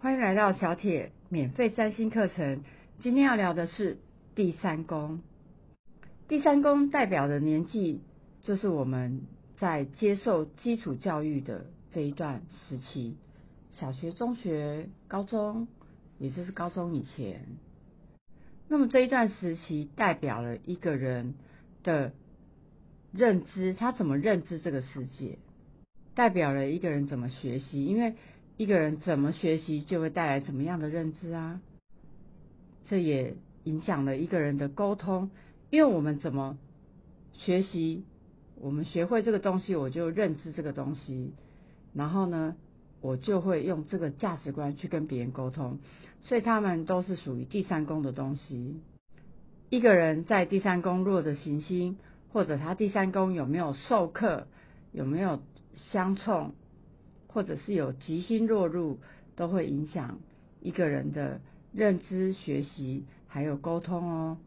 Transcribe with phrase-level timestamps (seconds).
[0.00, 2.62] 欢迎来到小铁免费占星课程。
[3.00, 3.98] 今天要聊的是
[4.36, 5.20] 第三宫。
[6.28, 8.00] 第三宫代表的年纪，
[8.42, 9.22] 就是我们
[9.56, 13.16] 在接受基础教育的这一段时期，
[13.72, 15.66] 小学、中学、高中，
[16.20, 17.44] 也就是高中以前。
[18.68, 21.34] 那么这一段时期代表了一个人
[21.82, 22.12] 的
[23.10, 25.38] 认知，他怎么认知这个世界，
[26.14, 28.14] 代表了一个人怎么学习，因为。
[28.58, 31.60] 一个人怎么学习，就会带来怎么样的认知啊？
[32.86, 35.30] 这也影响了一个人的沟通，
[35.70, 36.58] 因为我们怎么
[37.34, 38.02] 学习，
[38.56, 41.34] 我们学会这个东西，我就认知这个东西，
[41.94, 42.56] 然后呢，
[43.00, 45.78] 我就会用这个价值观去跟别人沟通，
[46.22, 48.80] 所以他们都是属于第三宫的东西。
[49.70, 51.96] 一个人在第三宫弱的行星，
[52.32, 54.48] 或者他第三宫有没有授课，
[54.90, 55.40] 有没有
[55.74, 56.54] 相冲？
[57.28, 58.98] 或者是有吉星落入，
[59.36, 60.18] 都会影响
[60.60, 61.40] 一个人的
[61.72, 64.38] 认知、学习还有沟通哦。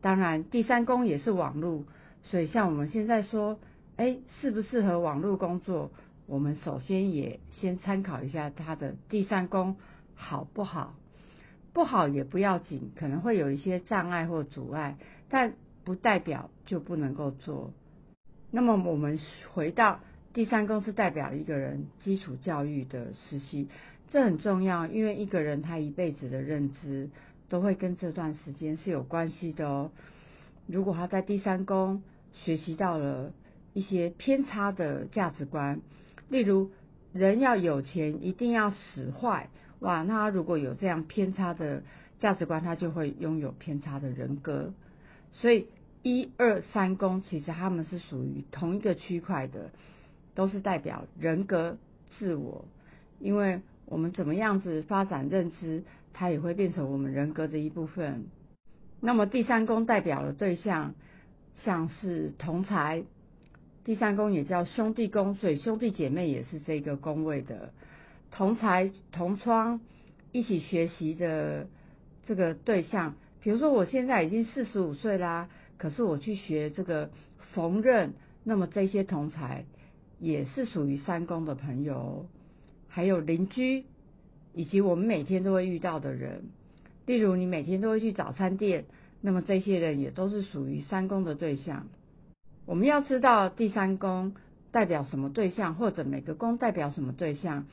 [0.00, 1.84] 当然，第三宫也是网络，
[2.24, 3.60] 所以像我们现在说，
[3.96, 5.90] 哎，适不适合网络工作？
[6.26, 9.76] 我们首先也先参考一下他的第三宫
[10.14, 10.94] 好不好？
[11.72, 14.96] 不好也不要紧，可能会有一些障碍或阻碍，
[15.28, 15.52] 但
[15.84, 17.72] 不代表就不能够做。
[18.50, 19.20] 那么我们
[19.52, 20.00] 回到。
[20.34, 23.66] 第三宫是代表一个人基础教育的时期，
[24.10, 27.08] 这很重要，因为一个人他一辈子的认知
[27.48, 29.90] 都会跟这段时间是有关系的哦。
[30.66, 32.02] 如果他在第三宫
[32.34, 33.32] 学习到了
[33.72, 35.80] 一些偏差的价值观，
[36.28, 36.70] 例如
[37.12, 39.48] 人要有钱一定要使坏，
[39.80, 41.82] 哇，那他如果有这样偏差的
[42.18, 44.72] 价值观，他就会拥有偏差的人格。
[45.32, 45.66] 所以
[46.02, 49.70] 一二三宫其实他们是属于同一个区块的。
[50.38, 51.78] 都是代表人格
[52.10, 52.64] 自我，
[53.18, 58.26] 因为我们怎么样子发展认知，它也会变成我们人格的一部分。
[59.00, 60.94] 那么第三宫代表的对象，
[61.64, 63.02] 像是同才，
[63.82, 67.72] 第三宫也叫兄弟宫，所以兄弟姐妹也是这个宫位的
[68.30, 69.80] 同才同窗
[70.30, 71.66] 一起学习的
[72.26, 73.16] 这个对象。
[73.42, 77.10] 比如说我现在已经四十五岁啦，可是我去学这个
[77.54, 78.10] 缝纫，
[78.44, 79.64] 那么这些同才。
[80.18, 82.26] 也是属于三宫的朋友，
[82.88, 83.84] 还有邻居，
[84.52, 86.44] 以及我们每天都会遇到的人。
[87.06, 88.84] 例如，你每天都会去早餐店，
[89.20, 91.86] 那么这些人也都是属于三宫的对象。
[92.66, 94.34] 我们要知道第三宫
[94.72, 97.66] 代表什么对象，或者每个宫代表什么对象，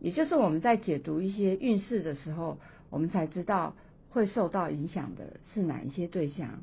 [0.00, 2.58] 也就是我们在解读一些运势的时候，
[2.90, 3.74] 我们才知道
[4.08, 6.62] 会受到影响的是哪一些对象，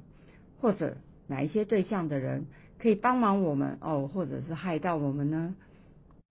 [0.59, 0.97] 或者
[1.27, 2.47] 哪一些对象的人。
[2.81, 5.55] 可以帮忙我们哦，或者是害到我们呢？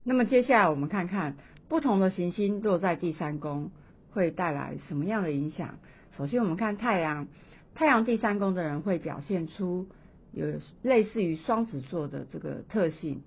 [0.03, 1.37] 那么接下来我们看看
[1.69, 3.71] 不同的行星落在第三宫
[4.13, 5.79] 会带来什么样的影响。
[6.17, 7.29] 首先我们看太阳，
[7.75, 9.87] 太阳第三宫的人会表现出
[10.33, 10.47] 有
[10.81, 13.21] 类似于双子座的这个特性，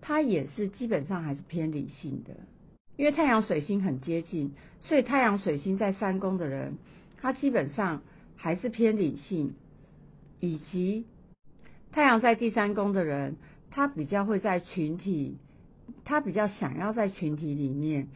[0.00, 2.34] 它也是基本上还是偏理性的，
[2.96, 6.78] 因为太阳水星很接近，所以太阳水星在三宫的人，
[7.20, 8.02] 他基本上
[8.34, 9.54] 还是偏理性，
[10.40, 11.06] 以及。
[11.98, 13.34] 太阳在第三宫的人，
[13.72, 15.36] 他比较会在群体，
[16.04, 18.06] 他比较想要在群体里面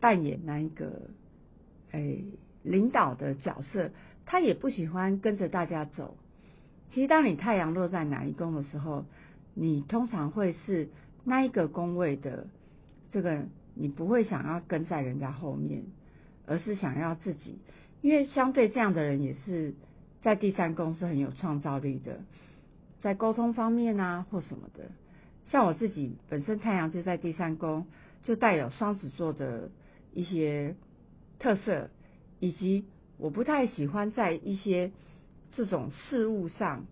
[0.00, 1.08] 扮演那一个
[1.92, 2.26] 诶
[2.62, 3.90] 领导的角色，
[4.26, 6.18] 他也不喜欢跟着大家走。
[6.92, 9.06] 其实，当你太阳落在哪一宫的时候，
[9.54, 10.90] 你通常会是
[11.24, 12.48] 那一个宫位的
[13.12, 15.84] 这个，你不会想要跟在人家后面，
[16.44, 17.56] 而是想要自己，
[18.02, 19.72] 因为相对这样的人也是
[20.20, 22.20] 在第三宫是很有创造力的。
[23.02, 24.92] 在沟通方面啊，或什么的，
[25.46, 27.86] 像我自己本身太阳就在第三宫，
[28.22, 29.70] 就带有双子座的
[30.14, 30.76] 一些
[31.40, 31.90] 特色，
[32.38, 32.84] 以及
[33.18, 34.92] 我不太喜欢在一些
[35.52, 36.86] 这种事物上，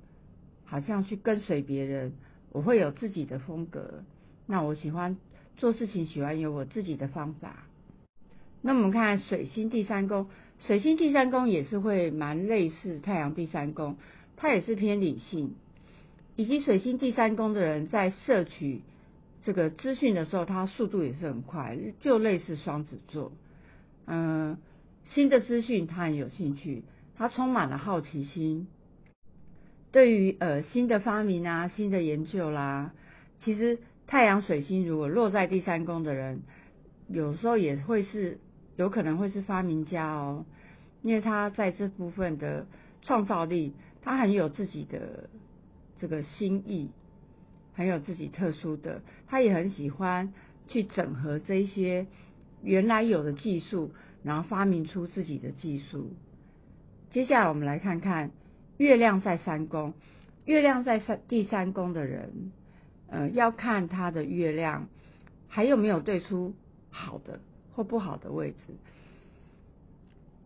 [0.65, 2.13] 好像去跟随别人，
[2.51, 4.03] 我会有自己的风格。
[4.47, 5.17] 那我喜欢
[5.57, 7.65] 做事情，喜欢有我自己的方法。
[8.63, 10.27] 那我们看水星第三宫，
[10.67, 13.97] 水星第三宫也是会蛮类似太阳第三宫，
[14.37, 15.55] 它也是偏理性。
[16.37, 18.83] 以及水星第三宫的人在摄取
[19.43, 23.33] 这个资讯的时候，他速度也是很快，就类似双子座。
[24.07, 24.57] 嗯，
[25.05, 26.85] 新的资讯他很有兴趣，
[27.17, 28.69] 他充满了好奇心。
[29.93, 32.93] 对于呃新的发明啊、新的研究啦，
[33.41, 36.43] 其实太阳水星如果落在第三宫的人，
[37.09, 38.39] 有时候也会是
[38.77, 40.47] 有可能会是发明家哦，
[41.03, 42.67] 因为他在这部分的
[43.03, 45.29] 创造力，他很有自己的。
[46.01, 46.91] 这个心意
[47.75, 50.33] 很有自己特殊的，他也很喜欢
[50.67, 52.07] 去整合这一些
[52.63, 53.93] 原来有的技术，
[54.23, 56.13] 然后发明出自己的技术。
[57.11, 58.31] 接下来我们来看看
[58.77, 59.95] 月亮在三宫，
[60.45, 62.53] 月亮在三第三宫的人，
[63.09, 64.89] 呃，要看他的月亮
[65.49, 66.55] 还有没有对出
[66.91, 67.41] 好的
[67.75, 68.57] 或不好的位置。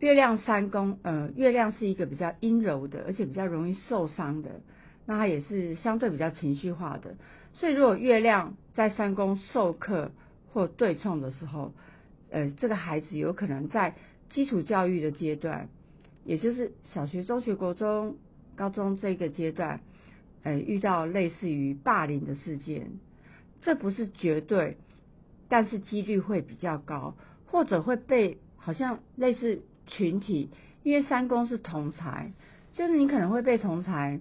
[0.01, 4.61] 月亮三宫，呃，月亮是一个比较阴柔的，而且比较容易受伤的，
[5.07, 7.17] 那他也是相对比较情绪化的。
[7.53, 10.11] 所以如果月亮在三宫授课
[10.53, 11.73] 或对冲的时候，
[12.31, 13.95] 呃，这个孩子有可能在
[14.31, 15.69] 基础教育的阶段，
[16.25, 18.17] 也就是小学、中学、国中、
[18.57, 19.81] 高中这个阶段，
[20.43, 22.91] 呃，遇到类似于霸凌的事件，
[23.63, 24.79] 这不是绝对，
[25.49, 27.15] 但是几率会比较高，
[27.47, 30.51] 或者会被好像类似群体，
[30.83, 32.33] 因为三宫是同才，
[32.73, 34.21] 就是你可能会被同才，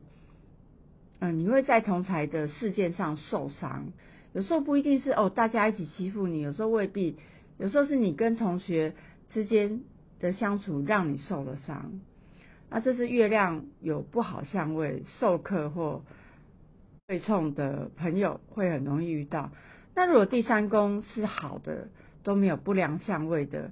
[1.26, 3.94] 嗯，你会在同才的事件上受伤，
[4.34, 7.18] 有时候不一定是哦，大家一起欺负你，有时候未必。
[7.58, 8.94] 有时候是你跟同学
[9.32, 9.84] 之间
[10.20, 12.02] 的相处让你受了伤，
[12.70, 16.04] 那这是月亮有不好相位、授课或
[17.08, 19.50] 对冲的朋友会很容易遇到。
[19.96, 21.88] 那如果第三宫是好的，
[22.24, 23.72] 都没有不良相位的，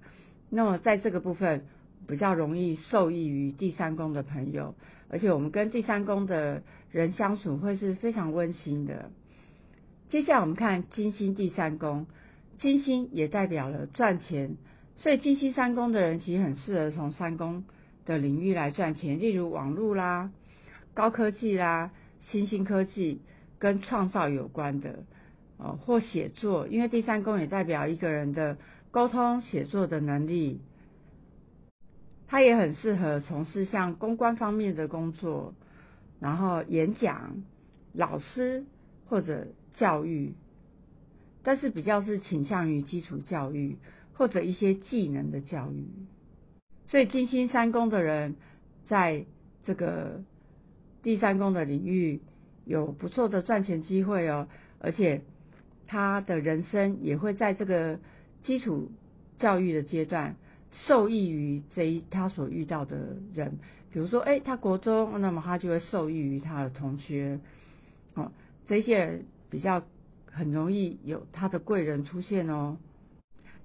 [0.50, 1.66] 那么在这个部分
[2.08, 4.76] 比较容易受益于第三宫的朋友，
[5.10, 9.12] 而且我们跟第三宫的人相处会是非常温馨的。
[10.10, 12.08] 接下来我们看金星第三宫。
[12.60, 14.56] 金星也代表了赚钱，
[14.98, 17.64] 所以金星三宫的人其实很适合从三宫
[18.06, 20.32] 的领域来赚钱，例如网络啦、
[20.94, 21.90] 高科技啦、
[22.20, 23.22] 新兴科技
[23.58, 25.06] 跟创造有关的，
[25.58, 28.58] 呃，或写作，因为第三宫也代表一个人的
[28.92, 30.62] 沟通写作的能力，
[32.32, 35.54] 他也很适合从事像公关方面的工作，
[36.22, 37.44] 然后演讲、
[37.92, 38.64] 老师
[39.10, 40.34] 或者教育。
[41.44, 43.76] 但是比较是倾向于基础教育
[44.14, 45.90] 或者一些技能的教育，
[46.88, 48.38] 所以金星三宫的人
[48.88, 49.26] 在
[49.66, 50.22] 这个
[51.04, 52.22] 第三宫的领域
[52.64, 54.48] 有不错的赚钱机会哦，
[54.80, 55.24] 而且
[55.86, 58.00] 他的人生也会在这个
[58.44, 58.90] 基础
[59.36, 60.38] 教育的阶段
[60.72, 63.60] 受益于这一他所遇到的人，
[63.92, 67.40] 比如说，哎，他国中，那么他就会受益于他的同学，
[68.16, 68.32] 哦，
[68.68, 69.84] 这些人比较。
[70.34, 72.78] 很容易有他的贵人出现哦。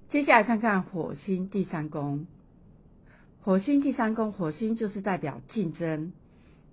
[0.09, 2.27] 接下来看看火星第三宫，
[3.39, 6.11] 火星第三宫，火星就是代表竞争，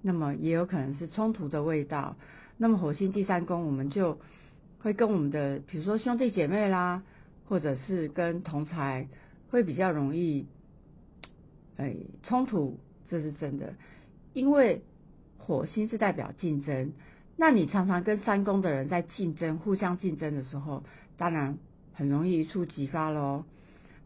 [0.03, 2.17] 那么也有可能是冲突的味道。
[2.57, 4.19] 那么火星第三宫，我们就
[4.81, 7.05] 会跟我们的，比如说兄弟姐妹啦，
[7.49, 9.07] 或者是跟同才，
[9.55, 10.49] 会比较容易，
[11.77, 13.75] 哎，冲突，这是真的，
[14.33, 14.83] 因为
[15.39, 16.93] 火星是代表竞争。
[17.37, 20.83] 那你常常跟三宫的人在竞争、互相竞争的时候，
[21.17, 21.57] 当然
[21.93, 23.45] 很容易一触即发喽。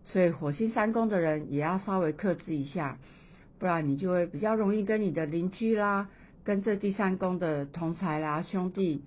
[0.05, 2.99] 所以火星三宫的人也要稍微克制一下，
[3.59, 6.11] 不然你就会比较容易跟你的邻居啦、
[6.45, 9.03] 跟这第三宫的同才啦、兄弟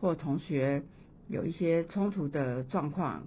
[0.00, 0.84] 或同学
[1.26, 3.24] 有一些冲突的状况。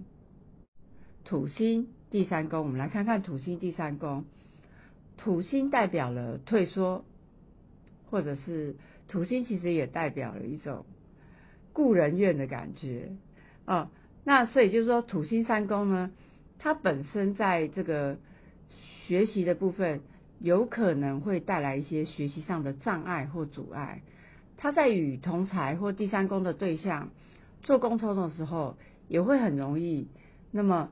[1.26, 4.24] 土星第三宫，我们来看看土星第三宫。
[5.18, 7.04] 土星代表了退缩，
[8.10, 8.78] 或者是。
[9.10, 10.86] 土星其实也代表了一种
[11.74, 13.10] 故人怨的感觉
[13.66, 13.92] 啊，
[14.24, 16.10] 那所以就是说土星三宫呢，
[16.58, 18.18] 它本身在这个
[19.06, 20.00] 学习的部分，
[20.40, 24.04] 有可能会带来一些学习上的障碍或阻碍。
[24.56, 27.10] 他在与同才或第三宫的对象
[27.62, 28.78] 做沟通的时候，
[29.10, 30.08] 也会很容易。
[30.50, 30.92] 那么，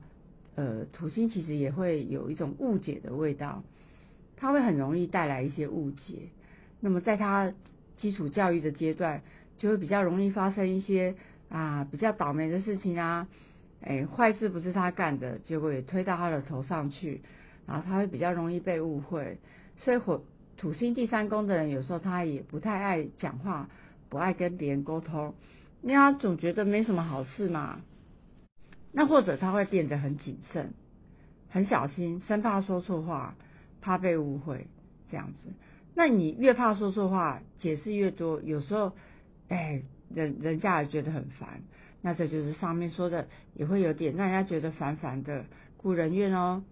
[0.56, 3.64] 呃，土星其实也会有一种误解的味道，
[4.36, 6.28] 它会很容易带来一些误解。
[6.80, 7.52] 那么在他
[7.96, 9.22] 基础教育的阶段，
[9.56, 11.14] 就会比较容易发生一些
[11.48, 13.26] 啊比较倒霉的事情啊，
[13.80, 17.22] 哎坏事不是他干的，结果也推到他的头上去，
[17.66, 19.38] 然后他会比较容易被误会。
[19.78, 20.22] 所以火
[20.56, 23.68] 土星第三宫的人，有时候他也不太爱讲话，
[24.08, 25.34] 不爱跟别人沟通，
[25.82, 27.80] 因为他总觉得没什么好事嘛。
[28.96, 30.72] 那或者他会变得很谨慎，
[31.50, 33.34] 很小心，生怕说错话，
[33.80, 34.68] 怕被误会
[35.10, 35.52] 这样子。
[35.96, 38.92] 那你越怕说错话，解释越多，有时候，
[39.48, 39.82] 哎，
[40.14, 41.62] 人人家也觉得很烦。
[42.02, 45.44] 那这就是上面说的，也会有点让人家觉得烦烦的，
[45.76, 46.62] 故人怨哦。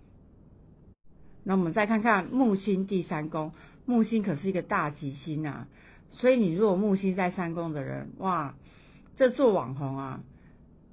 [1.43, 3.53] 那我们再看看木星第三宫，
[3.85, 5.67] 木星可是一个大吉星啊，
[6.13, 8.55] 所以你如果木星在三宫的人，哇，
[9.17, 10.23] 这做网红啊，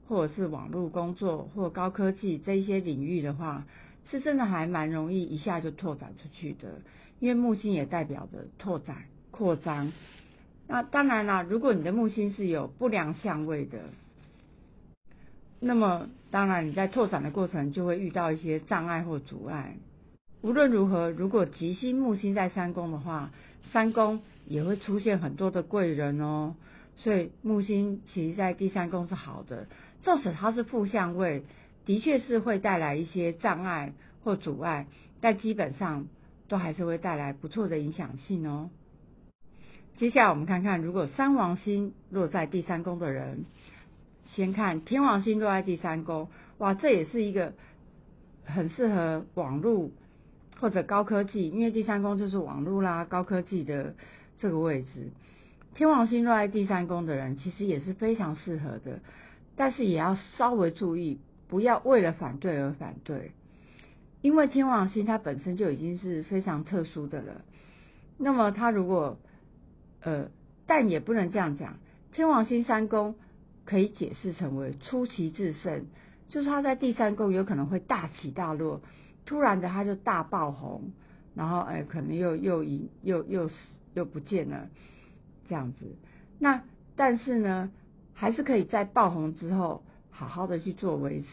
[0.09, 3.63] 或者是网络工作或高科技这一些领域的话，
[4.09, 6.81] 是真的还蛮容易一下就拓展出去的。
[7.19, 9.91] 因为木星也代表着拓展、扩张。
[10.67, 13.81] 那当然啦，如果你的木星是有不良相位的，
[15.59, 19.75] 那么当然你在拓展的过程就会遇到一些障碍或阻碍。
[20.41, 23.29] 无论如何，如果吉星木星在三宫的话，
[23.71, 26.55] 三宫也会出现很多的贵人哦。
[26.97, 29.67] 所以木星其实在第三宫是好的，
[30.01, 31.43] 纵使它是负相位，
[31.85, 34.87] 的确是会带来一些障碍或阻碍，
[35.21, 36.07] 但基本上
[36.47, 38.69] 都还是会带来不错的影响性哦。
[39.97, 43.43] 接下来我们看看，如果三王星落在第三宫的人，
[44.23, 47.53] 先看天王星落在第三宫，哇，这也是一个
[48.45, 49.89] 很适合网络
[50.59, 53.95] 或者高科技，因为第三宫就是网络啦、高科技的
[54.37, 55.09] 这个位置。
[55.75, 58.99] 天王星落在第三宫的人，其实也是非常适合的，
[59.59, 63.33] 但是也要稍微注意，不要为了反对而反对，
[64.21, 67.41] 因为天王星它本身就已经是非常特殊的了。
[68.17, 69.19] 那么它如果
[69.99, 70.29] 呃，
[70.65, 71.75] 但也不能这样讲，
[72.13, 73.15] 天王星三宫
[73.65, 75.87] 可以解释成为出奇制胜，
[76.29, 78.79] 就是它在第三宫有可能会大起大落，
[79.25, 80.93] 突然的它就大爆红，
[81.35, 83.49] 然后哎可能又又又又又
[83.93, 84.69] 又不见了。
[85.49, 85.97] 这样子，
[86.39, 86.63] 那
[86.95, 87.71] 但是呢，
[88.19, 91.27] 还是可以在爆红之后好好的去做维持，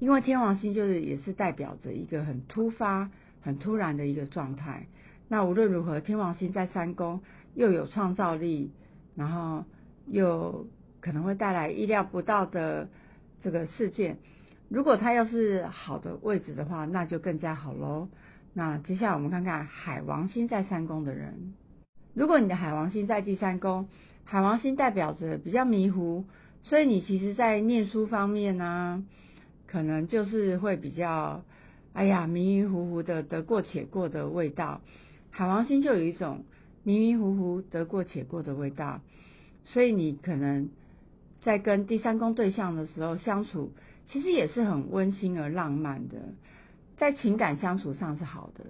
[0.00, 3.12] 因为天王星就是也是代表着一个很突发、
[3.42, 4.88] 很突然的一个状态。
[5.28, 7.20] 那无论如何，天王星在三宫
[7.54, 8.72] 又有创造力，
[9.14, 9.64] 然后
[10.08, 10.66] 又
[11.00, 12.88] 可能会带来意料不到的
[13.40, 14.18] 这个事件。
[14.68, 18.08] 如果它要是好的位置的话，那就更加好喽。
[18.52, 21.54] 那接下来我们看看海王星在三宫的人。
[22.14, 23.88] 如果你的海王星在第三宫，
[24.28, 26.24] 海王星代表着比较迷糊，
[26.62, 29.06] 所以你其实，在念书方面呢，
[29.68, 31.44] 可能就是会比较，
[31.92, 34.80] 哎呀，迷迷糊糊的得过且过的味道。
[35.30, 36.44] 海王星就有一种
[36.82, 39.00] 迷迷糊糊得过且过的味道，
[39.64, 40.70] 所以你可能
[41.40, 43.70] 在跟第三宫对象的时候相处，
[44.08, 46.16] 其实也是很温馨而浪漫的，
[46.96, 48.64] 在情感相处上是好的，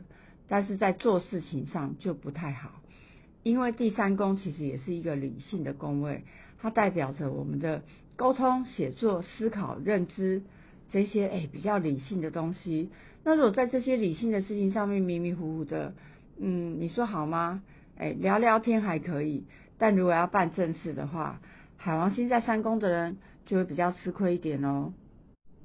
[0.48, 2.72] 但是在做事情上就不太好。
[3.46, 6.24] 因为第三宫其实也是一个理性的宫位，
[6.58, 7.84] 它代表着我们的
[8.16, 10.42] 沟通、写作、思考、认知
[10.90, 12.90] 这些哎比较理性的东西。
[13.22, 15.94] 那如果在这些理性的事情上面迷迷糊糊的，
[16.40, 17.62] 嗯，你说好吗？
[17.96, 19.44] 哎，聊聊天还可以，
[19.78, 21.40] 但如果要办正事的话，
[21.76, 24.92] 海王星在三宫的人就会比较吃亏一点哦。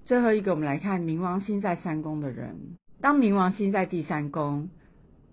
[0.06, 2.78] 最后一个，我们来看冥王星在三宫的人。
[3.02, 4.70] 当冥王星在第三宫，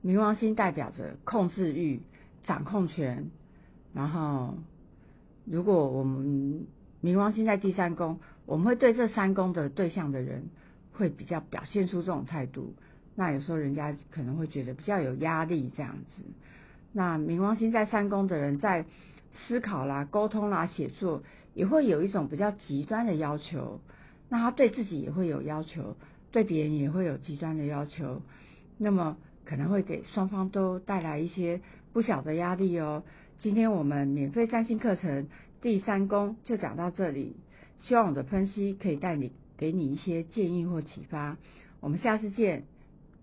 [0.02, 2.00] 冥王星代表着控制欲。
[2.49, 3.31] 掌控权，
[3.93, 4.55] 然后
[5.45, 6.67] 如果我们
[7.02, 10.45] 冥王星在第三宫，我们会对这三宫的对象的人
[10.95, 12.73] 会比较表现出这种态度，
[13.14, 16.23] 那有时候人家可能会觉得比较有压力这样子。
[16.95, 18.87] 那冥王星在三宫的人在
[19.35, 23.78] 思考啦、沟通啦、写作，也会有一种比较极端的要求，
[24.31, 25.97] 那他对自己也会有要求，
[26.33, 28.23] 对别人也会有极端的要求，
[28.78, 31.61] 那么可能会给双方都带来一些。
[31.99, 33.02] 不小的压力哦。
[33.40, 35.26] 今天我们免费占星课程
[35.61, 37.35] 第三宫就讲到这里，
[37.78, 41.37] 希望我的分析可以带你给你一些建议或启发。
[41.81, 42.62] 我们下次见，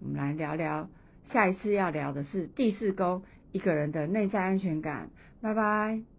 [0.01, 0.89] 我们来聊聊
[1.31, 5.09] 下一次要聊的是第四宫一个人的内在安全感。
[5.39, 6.14] 拜拜。